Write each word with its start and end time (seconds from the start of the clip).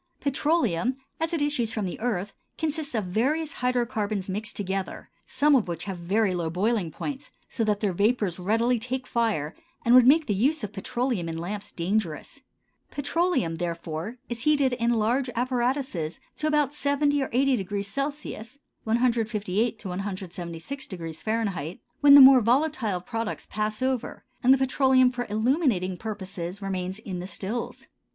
Petroleum 0.19 0.97
as 1.19 1.31
it 1.31 1.43
issues 1.43 1.71
from 1.71 1.85
the 1.85 1.99
earth 1.99 2.33
consists 2.57 2.95
of 2.95 3.03
various 3.05 3.53
hydrocarbons 3.61 4.27
mixed 4.27 4.55
together, 4.55 5.11
some 5.27 5.53
of 5.55 5.67
which 5.67 5.83
have 5.83 5.99
very 5.99 6.33
low 6.33 6.49
boiling 6.49 6.89
points, 6.89 7.29
so 7.49 7.63
that 7.63 7.81
their 7.81 7.93
vapors 7.93 8.39
readily 8.39 8.79
take 8.79 9.05
fire 9.05 9.53
and 9.85 9.93
would 9.93 10.07
make 10.07 10.25
the 10.25 10.33
use 10.33 10.63
of 10.63 10.73
petroleum 10.73 11.29
in 11.29 11.37
lamps 11.37 11.71
dangerous. 11.71 12.39
Petroleum, 12.89 13.57
therefore, 13.57 14.17
is 14.27 14.41
heated 14.41 14.73
in 14.73 14.89
large 14.89 15.29
apparatuses 15.35 16.19
to 16.35 16.47
about 16.47 16.73
70 16.73 17.21
or 17.21 17.29
80° 17.29 18.11
C. 18.11 18.57
(158 18.85 19.77
to 19.79 19.87
176° 19.87 21.27
F.), 21.73 21.77
when 21.99 22.15
the 22.15 22.21
more 22.21 22.41
volatile 22.41 23.01
products 23.01 23.47
pass 23.51 23.83
over, 23.83 24.25
and 24.41 24.51
the 24.51 24.57
petroleum 24.57 25.11
for 25.11 25.27
illuminating 25.29 25.95
purposes 25.95 26.59
remains 26.59 26.97
in 26.97 27.19
the 27.19 27.27
stills. 27.27 27.85